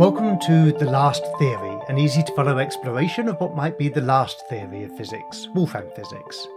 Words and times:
Welcome 0.00 0.38
to 0.46 0.72
The 0.72 0.90
Last 0.90 1.22
Theory, 1.38 1.78
an 1.90 1.98
easy 1.98 2.22
to 2.22 2.34
follow 2.34 2.56
exploration 2.56 3.28
of 3.28 3.38
what 3.38 3.54
might 3.54 3.76
be 3.76 3.90
the 3.90 4.00
last 4.00 4.48
theory 4.48 4.84
of 4.84 4.96
physics, 4.96 5.46
Wolfram 5.54 5.90
physics. 5.94 6.48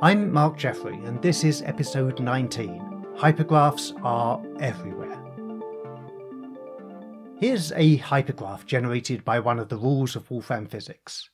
I'm 0.00 0.32
Mark 0.32 0.56
Jeffrey, 0.56 0.94
and 1.04 1.20
this 1.20 1.42
is 1.42 1.62
episode 1.62 2.20
19 2.20 2.78
Hypergraphs 3.16 4.00
Are 4.04 4.40
Everywhere. 4.60 5.18
Here's 7.40 7.72
a 7.72 7.98
hypergraph 7.98 8.66
generated 8.66 9.24
by 9.24 9.40
one 9.40 9.58
of 9.58 9.68
the 9.68 9.78
rules 9.78 10.14
of 10.14 10.30
Wolfram 10.30 10.68
physics. 10.68 11.28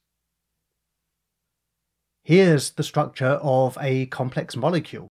Here's 2.23 2.71
the 2.71 2.83
structure 2.83 3.39
of 3.43 3.77
a 3.79 4.07
complex 4.07 4.57
molecule. 4.57 5.09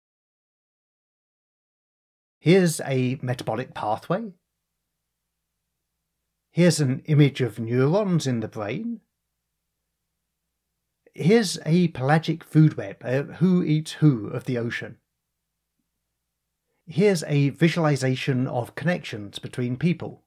Here's 2.42 2.82
a 2.82 3.20
metabolic 3.22 3.74
pathway 3.74 4.34
Here's 6.52 6.82
an 6.82 7.02
image 7.06 7.40
of 7.40 7.60
neurons 7.60 8.28
in 8.28 8.42
the 8.42 8.48
brain. 8.48 9.00
Here's 11.14 11.58
a 11.66 11.88
pelagic 11.90 12.44
food 12.44 12.76
web, 12.76 12.98
a 13.02 13.24
who 13.24 13.64
eats 13.64 13.94
who 13.94 14.28
of 14.28 14.44
the 14.44 14.58
ocean. 14.58 14.98
Here's 16.86 17.24
a 17.24 17.50
visualization 17.50 18.48
of 18.48 18.76
connections 18.76 19.40
between 19.40 19.78
people. 19.78 20.24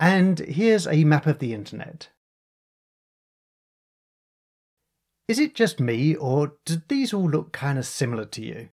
And 0.00 0.38
here's 0.38 0.86
a 0.86 1.04
map 1.04 1.26
of 1.26 1.38
the 1.38 1.52
internet. 1.52 2.08
Is 5.28 5.38
it 5.38 5.54
just 5.54 5.80
me, 5.80 6.14
or 6.14 6.54
do 6.64 6.80
these 6.88 7.12
all 7.12 7.28
look 7.28 7.52
kind 7.52 7.78
of 7.78 7.86
similar 7.86 8.24
to 8.26 8.42
you? 8.42 8.70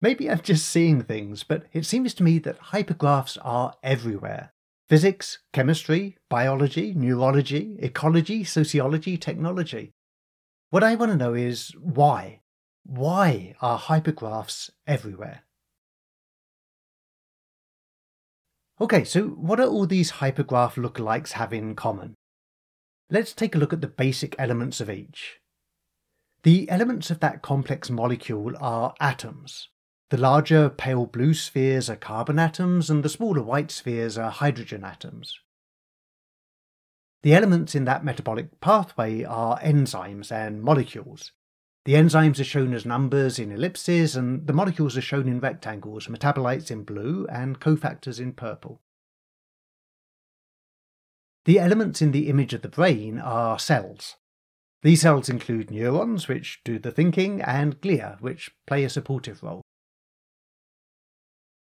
Maybe 0.00 0.30
I'm 0.30 0.40
just 0.40 0.68
seeing 0.68 1.02
things, 1.02 1.42
but 1.44 1.66
it 1.72 1.86
seems 1.86 2.14
to 2.14 2.22
me 2.22 2.38
that 2.40 2.60
hypergraphs 2.60 3.38
are 3.42 3.74
everywhere. 3.82 4.52
Physics, 4.88 5.40
chemistry, 5.52 6.16
biology, 6.30 6.94
neurology, 6.94 7.76
ecology, 7.78 8.42
sociology, 8.42 9.18
technology. 9.18 9.92
What 10.70 10.82
I 10.82 10.94
want 10.94 11.12
to 11.12 11.18
know 11.18 11.34
is 11.34 11.72
why? 11.78 12.40
Why 12.86 13.54
are 13.60 13.78
hypergraphs 13.78 14.70
everywhere? 14.86 15.44
Okay, 18.80 19.04
so 19.04 19.24
what 19.24 19.56
do 19.56 19.64
all 19.66 19.86
these 19.86 20.12
hypergraph 20.12 20.74
lookalikes 20.76 21.32
have 21.32 21.52
in 21.52 21.74
common? 21.74 22.14
Let's 23.10 23.34
take 23.34 23.54
a 23.54 23.58
look 23.58 23.74
at 23.74 23.82
the 23.82 23.88
basic 23.88 24.34
elements 24.38 24.80
of 24.80 24.88
each. 24.88 25.40
The 26.44 26.70
elements 26.70 27.10
of 27.10 27.20
that 27.20 27.42
complex 27.42 27.90
molecule 27.90 28.54
are 28.58 28.94
atoms. 29.00 29.68
The 30.10 30.16
larger 30.16 30.70
pale 30.70 31.04
blue 31.04 31.34
spheres 31.34 31.90
are 31.90 31.96
carbon 31.96 32.38
atoms, 32.38 32.88
and 32.88 33.02
the 33.02 33.10
smaller 33.10 33.42
white 33.42 33.70
spheres 33.70 34.16
are 34.16 34.30
hydrogen 34.30 34.82
atoms. 34.82 35.38
The 37.22 37.34
elements 37.34 37.74
in 37.74 37.84
that 37.84 38.04
metabolic 38.04 38.60
pathway 38.60 39.24
are 39.24 39.58
enzymes 39.60 40.32
and 40.32 40.62
molecules. 40.62 41.32
The 41.84 41.94
enzymes 41.94 42.40
are 42.40 42.44
shown 42.44 42.72
as 42.72 42.86
numbers 42.86 43.38
in 43.38 43.52
ellipses, 43.52 44.16
and 44.16 44.46
the 44.46 44.52
molecules 44.54 44.96
are 44.96 45.02
shown 45.02 45.28
in 45.28 45.40
rectangles, 45.40 46.06
metabolites 46.06 46.70
in 46.70 46.84
blue 46.84 47.26
and 47.30 47.60
cofactors 47.60 48.18
in 48.18 48.32
purple. 48.32 48.80
The 51.44 51.58
elements 51.58 52.00
in 52.00 52.12
the 52.12 52.28
image 52.28 52.54
of 52.54 52.62
the 52.62 52.68
brain 52.68 53.18
are 53.18 53.58
cells. 53.58 54.16
These 54.82 55.00
cells 55.02 55.28
include 55.28 55.70
neurons, 55.70 56.28
which 56.28 56.60
do 56.64 56.78
the 56.78 56.92
thinking, 56.92 57.42
and 57.42 57.80
glia, 57.80 58.20
which 58.20 58.50
play 58.66 58.84
a 58.84 58.90
supportive 58.90 59.42
role. 59.42 59.62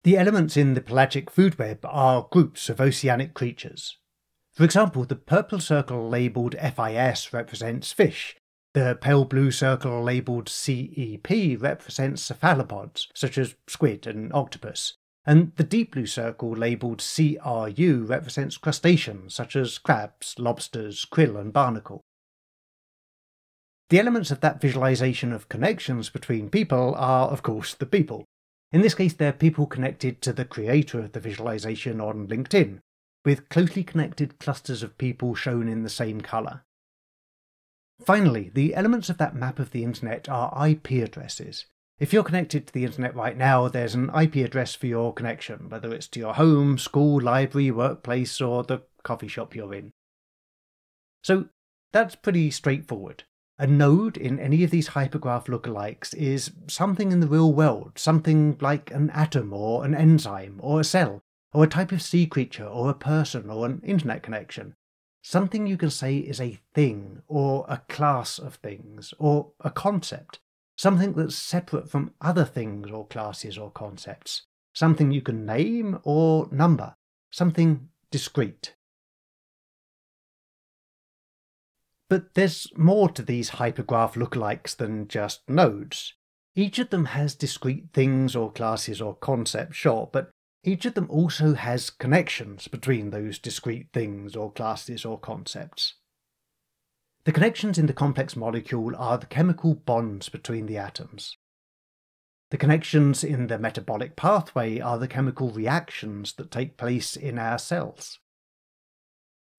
The 0.05 0.17
elements 0.17 0.57
in 0.57 0.75
the 0.75 0.81
pelagic 0.81 1.31
food 1.31 1.59
web 1.59 1.81
are 1.85 2.29
groups 2.31 2.69
of 2.69 2.81
oceanic 2.81 3.35
creatures. 3.35 3.99
For 4.53 4.65
example, 4.65 5.05
the 5.05 5.17
purple 5.17 5.61
circle 5.61 6.09
labelled 6.09 6.55
FIS 6.55 7.33
represents 7.33 7.93
fish, 7.93 8.37
the 8.75 8.99
pale 9.01 9.25
blue 9.25 9.51
circle 9.51 10.03
labelled 10.03 10.49
CEP 10.49 11.61
represents 11.61 12.23
cephalopods, 12.23 13.09
such 13.15 13.39
as 13.39 13.57
squid 13.67 14.07
and 14.07 14.33
octopus, 14.33 14.95
and 15.27 15.53
the 15.57 15.65
deep 15.65 15.93
blue 15.93 16.07
circle 16.07 16.53
labelled 16.53 17.03
CRU 17.03 18.05
represents 18.05 18.57
crustaceans, 18.57 19.35
such 19.35 19.57
as 19.57 19.79
crabs, 19.79 20.37
lobsters, 20.39 21.07
krill, 21.07 21.41
and 21.41 21.53
barnacle. 21.53 22.03
The 23.91 23.99
elements 23.99 24.31
of 24.31 24.41
that 24.41 24.61
visualization 24.61 25.33
of 25.33 25.49
connections 25.49 26.11
between 26.11 26.51
people 26.51 26.95
are, 26.97 27.29
of 27.29 27.43
course, 27.43 27.75
the 27.75 27.87
people. 27.87 28.27
In 28.71 28.83
this 28.83 28.95
case, 28.95 29.15
they're 29.15 29.33
people 29.33 29.67
connected 29.67 30.21
to 30.23 30.33
the 30.33 30.45
creator 30.45 31.01
of 31.01 31.13
the 31.13 31.21
visualization 31.21 32.01
on 32.01 32.29
LinkedIn, 32.29 32.81
with 33.25 33.49
closely 33.49 33.83
connected 33.83 34.39
clusters 34.39 34.83
of 34.83 34.99
people 34.99 35.35
shown 35.35 35.69
in 35.69 35.83
the 35.83 35.91
same 35.91 36.21
colour. 36.21 36.65
Finally, 38.05 38.51
the 38.55 38.75
elements 38.75 39.09
of 39.09 39.19
that 39.19 39.35
map 39.35 39.59
of 39.59 39.71
the 39.71 39.83
internet 39.83 40.29
are 40.29 40.69
IP 40.69 40.91
addresses. 41.03 41.67
If 41.99 42.13
you're 42.13 42.23
connected 42.23 42.67
to 42.67 42.73
the 42.73 42.85
internet 42.85 43.17
right 43.17 43.37
now, 43.37 43.67
there's 43.67 43.95
an 43.95 44.11
IP 44.11 44.37
address 44.37 44.75
for 44.75 44.87
your 44.87 45.13
connection, 45.13 45.69
whether 45.69 45.93
it's 45.93 46.07
to 46.09 46.21
your 46.21 46.35
home, 46.35 46.79
school, 46.79 47.21
library, 47.21 47.73
workplace, 47.73 48.41
or 48.41 48.63
the 48.63 48.83
coffee 49.03 49.27
shop 49.27 49.55
you're 49.57 49.75
in. 49.75 49.93
So 51.25 51.49
that's 51.93 52.15
pretty 52.15 52.51
straightforward. 52.53 53.25
A 53.61 53.67
node 53.67 54.17
in 54.17 54.39
any 54.39 54.63
of 54.63 54.71
these 54.71 54.91
hypergraph 54.91 55.47
lookalikes 55.47 56.15
is 56.15 56.53
something 56.69 57.11
in 57.11 57.19
the 57.19 57.27
real 57.27 57.53
world, 57.53 57.93
something 57.97 58.57
like 58.61 58.93
an 58.93 59.11
atom 59.11 59.53
or 59.53 59.85
an 59.85 59.97
enzyme 59.97 60.61
or 60.63 60.79
a 60.81 60.85
cell 60.85 61.23
or 61.53 61.65
a 61.65 61.69
type 61.69 61.91
of 61.91 62.01
sea 62.01 62.25
creature 62.25 62.67
or 62.67 62.89
a 62.89 62.95
person 62.95 63.51
or 63.51 63.67
an 63.67 63.81
internet 63.85 64.23
connection. 64.23 64.75
Something 65.23 65.67
you 65.67 65.77
can 65.77 65.91
say 65.91 66.19
is 66.19 66.41
a 66.41 66.61
thing 66.73 67.23
or 67.27 67.67
a 67.69 67.79
class 67.89 68.39
of 68.39 68.55
things 68.55 69.13
or 69.19 69.51
a 69.61 69.71
concept. 69.71 70.39
Something 70.77 71.15
that's 71.15 71.35
separate 71.35 71.91
from 71.91 72.15
other 72.21 72.45
things 72.45 72.89
or 72.93 73.09
classes 73.09 73.59
or 73.59 73.73
concepts. 73.73 74.43
Something 74.73 75.11
you 75.11 75.21
can 75.21 75.45
name 75.45 75.99
or 76.05 76.49
number. 76.53 76.95
Something 77.33 77.89
discrete. 78.13 78.75
But 82.09 82.35
there's 82.35 82.67
more 82.77 83.09
to 83.11 83.23
these 83.23 83.51
hypergraph 83.51 84.15
lookalikes 84.15 84.77
than 84.77 85.09
just 85.09 85.49
nodes. 85.49 86.15
Each 86.55 86.79
of 86.79 86.91
them 86.91 87.07
has 87.07 87.35
discrete 87.35 87.91
things 87.93 88.35
or 88.35 88.51
classes 88.51 89.01
or 89.01 89.15
concepts, 89.15 89.77
sure, 89.77 90.09
but 90.13 90.31
each 90.65 90.87
of 90.87 90.95
them 90.95 91.07
also 91.11 91.55
has 91.55 91.91
connections 91.91 92.67
between 92.67 93.11
those 93.11 93.39
discrete 93.39 93.89
things 93.93 94.35
or 94.35 94.51
classes 94.51 95.05
or 95.05 95.19
concepts. 95.19 95.95
The 97.25 97.33
connections 97.33 97.79
in 97.79 97.87
the 97.87 97.93
complex 97.93 98.35
molecule 98.37 98.97
are 98.97 99.19
the 99.19 99.27
chemical 99.27 99.75
bonds 99.75 100.29
between 100.29 100.67
the 100.67 100.79
atoms. 100.79 101.37
The 102.51 102.57
connections 102.57 103.23
in 103.23 103.49
the 103.49 103.59
metabolic 103.59 104.17
pathway 104.17 104.81
are 104.81 104.99
the 104.99 105.09
chemical 105.09 105.51
reactions 105.51 106.33
that 106.35 106.51
take 106.51 106.79
place 106.79 107.17
in 107.17 107.39
our 107.39 107.59
cells. 107.59 108.19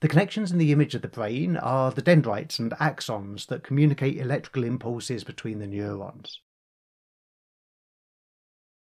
The 0.02 0.08
connections 0.08 0.52
in 0.52 0.58
the 0.58 0.72
image 0.72 0.96
of 0.96 1.02
the 1.02 1.10
brain 1.10 1.58
are 1.58 1.92
the 1.92 2.02
dendrites 2.02 2.58
and 2.58 2.72
axons 2.72 3.48
that 3.48 3.64
communicate 3.64 4.18
electrical 4.18 4.64
impulses 4.64 5.26
between 5.26 5.60
the 5.60 5.68
neurons. 5.68 6.42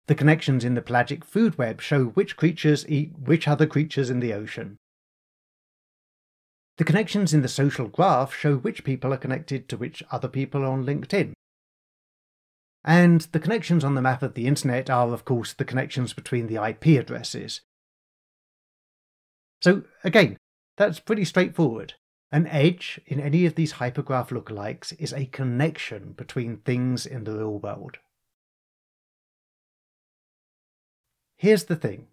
The 0.06 0.14
connections 0.14 0.64
in 0.64 0.74
the 0.74 0.82
pelagic 0.82 1.24
food 1.24 1.58
web 1.58 1.82
show 1.82 2.06
which 2.06 2.36
creatures 2.36 2.88
eat 2.88 3.12
which 3.18 3.46
other 3.46 3.66
creatures 3.66 4.08
in 4.08 4.20
the 4.20 4.32
ocean. 4.32 4.78
The 6.78 6.84
connections 6.84 7.34
in 7.34 7.42
the 7.42 7.48
social 7.48 7.88
graph 7.88 8.34
show 8.34 8.56
which 8.56 8.82
people 8.82 9.12
are 9.12 9.18
connected 9.18 9.68
to 9.68 9.76
which 9.76 10.02
other 10.10 10.28
people 10.28 10.64
on 10.64 10.84
LinkedIn. 10.84 11.34
And 12.82 13.22
the 13.32 13.40
connections 13.40 13.84
on 13.84 13.94
the 13.94 14.02
map 14.02 14.22
of 14.22 14.34
the 14.34 14.46
internet 14.46 14.90
are, 14.90 15.12
of 15.12 15.24
course, 15.24 15.52
the 15.52 15.64
connections 15.64 16.12
between 16.12 16.48
the 16.48 16.62
IP 16.62 16.98
addresses. 17.00 17.60
So, 19.62 19.84
again, 20.02 20.36
that's 20.76 21.00
pretty 21.00 21.24
straightforward. 21.24 21.94
An 22.32 22.46
edge 22.48 23.00
in 23.06 23.20
any 23.20 23.46
of 23.46 23.54
these 23.54 23.74
hypergraph 23.74 24.28
lookalikes 24.28 24.92
is 24.98 25.12
a 25.12 25.26
connection 25.26 26.12
between 26.12 26.58
things 26.58 27.06
in 27.06 27.24
the 27.24 27.32
real 27.32 27.58
world. 27.58 27.98
Here's 31.36 31.64
the 31.64 31.76
thing 31.76 32.08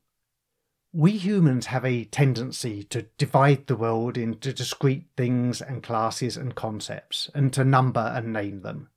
we 0.93 1.11
humans 1.13 1.67
have 1.67 1.85
a 1.85 2.03
tendency 2.03 2.83
to 2.83 3.03
divide 3.17 3.67
the 3.67 3.77
world 3.77 4.17
into 4.17 4.51
discrete 4.51 5.05
things 5.15 5.61
and 5.61 5.81
classes 5.81 6.35
and 6.35 6.53
concepts, 6.53 7.29
and 7.33 7.53
to 7.53 7.63
number 7.63 8.11
and 8.13 8.33
name 8.33 8.61
them. 8.61 8.89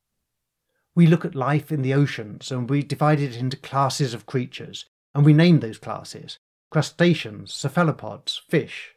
We 0.97 1.07
look 1.07 1.25
at 1.25 1.37
life 1.37 1.71
in 1.71 1.83
the 1.83 1.95
oceans 1.95 2.51
and 2.51 2.69
we 2.69 2.83
divide 2.83 3.21
it 3.21 3.37
into 3.37 3.57
classes 3.57 4.13
of 4.13 4.27
creatures, 4.27 4.87
and 5.15 5.25
we 5.25 5.33
name 5.33 5.61
those 5.61 5.79
classes 5.79 6.39
crustaceans, 6.71 7.55
cephalopods, 7.55 8.43
fish, 8.49 8.94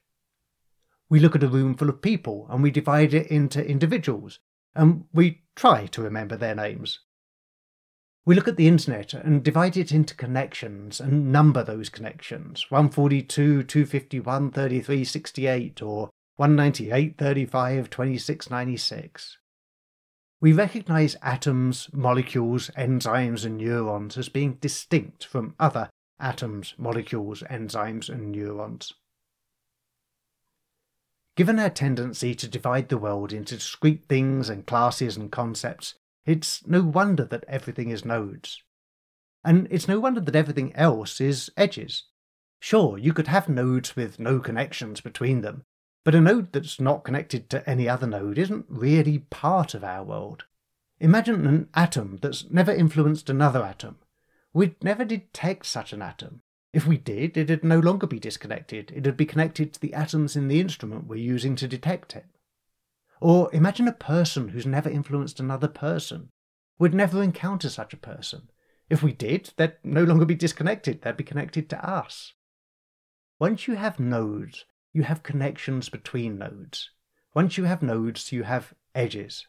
we 1.09 1.19
look 1.19 1.35
at 1.35 1.43
a 1.43 1.47
room 1.47 1.75
full 1.75 1.89
of 1.89 2.01
people 2.01 2.47
and 2.49 2.61
we 2.61 2.71
divide 2.71 3.13
it 3.13 3.27
into 3.27 3.65
individuals, 3.65 4.39
and 4.75 5.05
we 5.13 5.43
try 5.55 5.85
to 5.87 6.01
remember 6.01 6.35
their 6.35 6.55
names. 6.55 6.99
We 8.25 8.35
look 8.35 8.49
at 8.49 8.57
the 8.57 8.67
internet 8.67 9.13
and 9.13 9.41
divide 9.41 9.77
it 9.77 9.93
into 9.93 10.13
connections 10.13 10.99
and 10.99 11.31
number 11.31 11.63
those 11.63 11.87
connections 11.87 12.65
142, 12.69 13.63
251, 13.63 14.51
33, 14.51 15.03
68, 15.05 15.81
or 15.81 16.09
198, 16.35 17.17
35, 17.17 17.89
26, 17.89 18.49
96. 18.49 19.37
We 20.41 20.51
recognize 20.53 21.15
atoms, 21.21 21.89
molecules, 21.93 22.69
enzymes, 22.77 23.45
and 23.45 23.57
neurons 23.57 24.17
as 24.17 24.29
being 24.29 24.55
distinct 24.55 25.25
from 25.25 25.55
other 25.57 25.89
atoms, 26.19 26.75
molecules, 26.77 27.43
enzymes, 27.49 28.09
and 28.09 28.31
neurons. 28.33 28.93
Given 31.37 31.59
our 31.59 31.69
tendency 31.69 32.33
to 32.33 32.47
divide 32.47 32.89
the 32.89 32.97
world 32.97 33.31
into 33.31 33.57
discrete 33.57 34.05
things 34.09 34.49
and 34.49 34.65
classes 34.65 35.15
and 35.15 35.31
concepts, 35.31 35.93
it's 36.25 36.65
no 36.65 36.81
wonder 36.81 37.25
that 37.25 37.45
everything 37.47 37.91
is 37.91 38.03
nodes. 38.03 38.63
And 39.43 39.67
it's 39.69 39.87
no 39.87 39.99
wonder 39.99 40.19
that 40.19 40.35
everything 40.35 40.75
else 40.75 41.21
is 41.21 41.51
edges. 41.55 42.05
Sure, 42.59 42.97
you 42.97 43.13
could 43.13 43.27
have 43.27 43.47
nodes 43.47 43.95
with 43.95 44.19
no 44.19 44.39
connections 44.39 44.99
between 44.99 45.41
them, 45.41 45.61
but 46.03 46.15
a 46.15 46.21
node 46.21 46.53
that's 46.53 46.79
not 46.79 47.03
connected 47.03 47.51
to 47.51 47.69
any 47.69 47.87
other 47.87 48.07
node 48.07 48.39
isn't 48.39 48.65
really 48.67 49.19
part 49.19 49.75
of 49.75 49.83
our 49.83 50.03
world. 50.03 50.45
Imagine 50.99 51.45
an 51.45 51.69
atom 51.75 52.17
that's 52.19 52.49
never 52.49 52.71
influenced 52.71 53.29
another 53.29 53.61
atom. 53.61 53.99
We'd 54.53 54.83
never 54.83 55.05
detect 55.05 55.67
such 55.67 55.93
an 55.93 56.01
atom. 56.01 56.41
If 56.73 56.85
we 56.85 56.97
did, 56.97 57.37
it'd 57.37 57.63
no 57.63 57.79
longer 57.79 58.07
be 58.07 58.19
disconnected. 58.19 58.91
It'd 58.95 59.17
be 59.17 59.25
connected 59.25 59.73
to 59.73 59.79
the 59.79 59.93
atoms 59.93 60.35
in 60.35 60.47
the 60.47 60.59
instrument 60.59 61.07
we're 61.07 61.15
using 61.15 61.55
to 61.55 61.67
detect 61.67 62.15
it. 62.15 62.25
Or 63.19 63.49
imagine 63.53 63.87
a 63.87 63.93
person 63.93 64.49
who's 64.49 64.65
never 64.65 64.89
influenced 64.89 65.39
another 65.39 65.67
person. 65.67 66.29
We'd 66.77 66.93
never 66.93 67.23
encounter 67.23 67.69
such 67.69 67.93
a 67.93 67.97
person. 67.97 68.49
If 68.89 69.01
we 69.01 69.11
did, 69.11 69.53
they'd 69.57 69.73
no 69.83 70.03
longer 70.03 70.25
be 70.25 70.35
disconnected, 70.35 71.01
they'd 71.01 71.17
be 71.17 71.23
connected 71.23 71.69
to 71.69 71.89
us. 71.89 72.33
Once 73.39 73.67
you 73.67 73.75
have 73.75 73.99
nodes, 73.99 74.65
you 74.93 75.03
have 75.03 75.23
connections 75.23 75.89
between 75.89 76.37
nodes. 76.37 76.91
Once 77.33 77.57
you 77.57 77.65
have 77.65 77.81
nodes, 77.81 78.31
you 78.31 78.43
have 78.43 78.73
edges. 78.95 79.47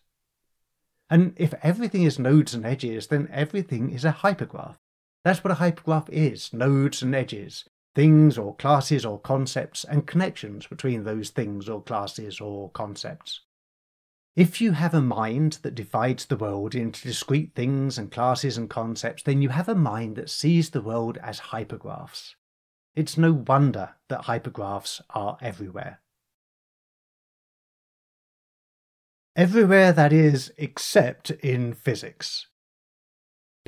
And 1.11 1.35
if 1.37 1.55
everything 1.62 2.03
is 2.03 2.19
nodes 2.19 2.55
and 2.55 2.67
edges, 2.67 3.06
then 3.06 3.29
everything 3.32 3.91
is 3.91 4.05
a 4.05 4.12
hypergraph. 4.12 4.76
That's 5.25 5.43
what 5.43 5.53
a 5.53 5.56
hypergraph 5.56 6.09
is 6.11 6.53
nodes 6.53 7.03
and 7.03 7.15
edges, 7.15 7.65
things 7.94 8.38
or 8.38 8.55
classes 8.56 9.05
or 9.05 9.20
concepts, 9.20 9.85
and 9.85 10.06
connections 10.06 10.67
between 10.67 11.05
those 11.05 11.31
things 11.31 11.69
or 11.69 11.82
classes 11.82 12.41
or 12.41 12.70
concepts. 12.70 13.41
If 14.37 14.61
you 14.61 14.73
have 14.73 14.94
a 14.94 15.00
mind 15.00 15.59
that 15.62 15.75
divides 15.75 16.26
the 16.26 16.37
world 16.37 16.75
into 16.75 17.03
discrete 17.03 17.55
things 17.55 17.99
and 17.99 18.12
classes 18.12 18.56
and 18.56 18.70
concepts, 18.70 19.25
then 19.25 19.43
you 19.43 19.49
have 19.49 19.69
a 19.69 19.75
mind 19.75 20.17
that 20.17 20.31
sees 20.31 20.70
the 20.70 20.81
world 20.81 21.19
as 21.19 21.41
hypergraphs. 21.41 22.35
It's 22.94 23.17
no 23.17 23.32
wonder 23.32 23.97
that 24.09 24.23
hypergraphs 24.23 25.00
are 25.11 25.38
everywhere. 25.41 26.00
Everywhere, 29.35 29.93
that 29.93 30.12
is, 30.12 30.53
except 30.59 31.31
in 31.31 31.73
physics. 31.73 32.47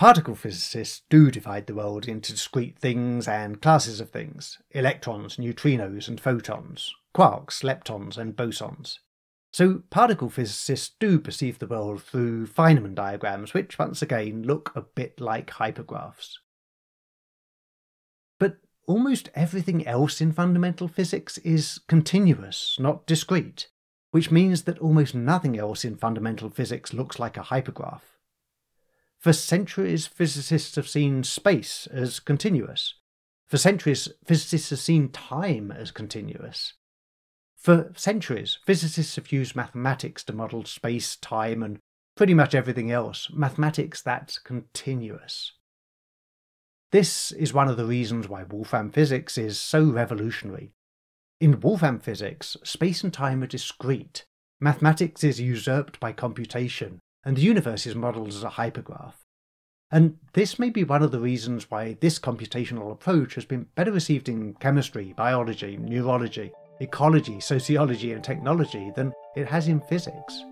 Particle 0.00 0.35
physicists 0.35 1.02
do 1.11 1.31
divide 1.31 1.67
the 1.67 1.75
world 1.75 2.08
into 2.08 2.32
discrete 2.32 2.79
things 2.79 3.29
and 3.29 3.61
classes 3.61 4.00
of 4.00 4.08
things 4.08 4.58
electrons, 4.70 5.37
neutrinos, 5.37 6.08
and 6.08 6.19
photons, 6.19 6.91
quarks, 7.14 7.62
leptons, 7.62 8.17
and 8.17 8.35
bosons. 8.35 9.00
So, 9.52 9.82
particle 9.91 10.31
physicists 10.31 10.94
do 10.99 11.19
perceive 11.19 11.58
the 11.58 11.67
world 11.67 12.02
through 12.02 12.47
Feynman 12.47 12.94
diagrams, 12.94 13.52
which 13.52 13.79
once 13.79 14.00
again 14.00 14.43
look 14.43 14.73
a 14.75 14.81
bit 14.81 15.20
like 15.20 15.50
hypergraphs. 15.50 16.37
But 18.38 18.56
almost 18.87 19.29
everything 19.35 19.87
else 19.87 20.23
in 20.23 20.32
fundamental 20.32 20.88
physics 20.88 21.37
is 21.37 21.79
continuous, 21.88 22.79
not 22.81 23.06
discrete, 23.06 23.69
which 24.12 24.31
means 24.31 24.62
that 24.62 24.79
almost 24.79 25.14
nothing 25.14 25.58
else 25.58 25.85
in 25.85 25.99
fundamental 25.99 26.49
physics 26.49 26.94
looks 26.94 27.19
like 27.19 27.37
a 27.37 27.43
hypergraph. 27.43 28.00
For 29.20 29.34
centuries, 29.34 30.06
physicists 30.06 30.76
have 30.76 30.88
seen 30.88 31.25
space 31.25 31.87
as 31.93 32.20
continuous. 32.20 32.94
For 33.49 33.58
centuries, 33.58 34.08
physicists 34.25 34.70
have 34.70 34.78
seen 34.78 35.11
time 35.11 35.70
as 35.70 35.90
continuous. 35.90 36.72
For 37.55 37.93
centuries, 37.94 38.58
physicists 38.64 39.17
have 39.17 39.31
used 39.31 39.55
mathematics 39.55 40.25
to 40.25 40.32
model 40.32 40.64
space, 40.64 41.17
time, 41.17 41.62
and 41.62 41.78
pretty 42.17 42.32
much 42.32 42.55
everything 42.55 42.90
else, 42.90 43.28
mathematics 43.31 44.00
that's 44.00 44.38
continuous. 44.38 45.52
This 46.90 47.31
is 47.32 47.52
one 47.52 47.69
of 47.69 47.76
the 47.76 47.84
reasons 47.84 48.26
why 48.26 48.44
Wolfram 48.44 48.90
physics 48.90 49.37
is 49.37 49.61
so 49.61 49.84
revolutionary. 49.84 50.73
In 51.40 51.61
Wolfram 51.61 52.00
physics, 52.00 52.56
space 52.64 53.05
and 53.05 53.12
time 53.12 53.43
are 53.43 53.46
discrete, 53.46 54.25
mathematics 54.61 55.23
is 55.23 55.40
usurped 55.40 56.00
by 56.00 56.12
computation, 56.12 57.00
and 57.25 57.37
the 57.37 57.43
universe 57.43 57.87
is 57.87 57.94
modelled 57.94 58.28
as 58.28 58.44
a 58.44 58.50
hypergraph. 58.50 59.14
And 59.93 60.19
this 60.34 60.58
may 60.58 60.70
be 60.70 60.84
one 60.84 61.02
of 61.02 61.11
the 61.11 61.20
reasons 61.20 61.70
why 61.70 61.96
this 62.00 62.19
computational 62.19 62.93
approach 62.93 63.34
has 63.34 63.44
been 63.44 63.67
better 63.75 63.90
received 63.90 64.28
in 64.28 64.55
chemistry, 64.55 65.12
biology, 65.17 65.76
neurology, 65.76 66.52
ecology, 66.81 67.40
sociology, 67.40 68.12
and 68.12 68.22
technology 68.22 68.93
than 68.94 69.12
it 69.37 69.49
has 69.49 69.67
in 69.67 69.81
physics. 69.81 70.44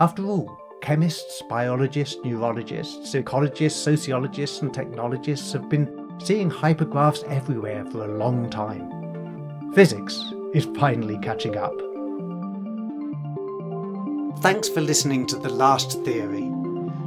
After 0.00 0.26
all, 0.26 0.56
chemists, 0.82 1.42
biologists, 1.48 2.18
neurologists, 2.24 3.14
ecologists, 3.14 3.72
sociologists, 3.72 4.60
and 4.60 4.72
technologists 4.72 5.52
have 5.52 5.68
been 5.68 6.10
seeing 6.22 6.50
hypergraphs 6.50 7.24
everywhere 7.24 7.84
for 7.86 8.04
a 8.04 8.18
long 8.18 8.50
time. 8.50 9.72
Physics 9.72 10.22
is 10.54 10.66
finally 10.76 11.18
catching 11.18 11.56
up. 11.56 11.87
Thanks 14.40 14.68
for 14.68 14.80
listening 14.80 15.26
to 15.26 15.36
The 15.36 15.48
Last 15.48 16.04
Theory. 16.04 16.52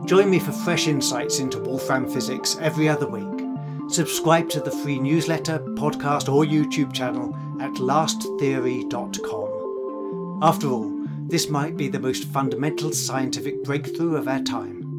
Join 0.05 0.29
me 0.29 0.37
for 0.37 0.51
fresh 0.51 0.87
insights 0.87 1.39
into 1.39 1.59
Wolfram 1.59 2.05
physics 2.09 2.57
every 2.59 2.89
other 2.89 3.07
week. 3.07 3.47
Subscribe 3.89 4.49
to 4.49 4.59
the 4.59 4.69
free 4.69 4.99
newsletter, 4.99 5.59
podcast, 5.59 6.27
or 6.27 6.43
YouTube 6.43 6.91
channel 6.91 7.33
at 7.61 7.71
lasttheory.com. 7.75 10.39
After 10.41 10.67
all, 10.67 10.91
this 11.27 11.47
might 11.47 11.77
be 11.77 11.87
the 11.87 12.01
most 12.01 12.25
fundamental 12.25 12.91
scientific 12.91 13.63
breakthrough 13.63 14.17
of 14.17 14.27
our 14.27 14.41
time. 14.41 14.90